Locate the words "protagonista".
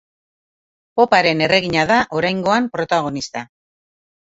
2.79-3.47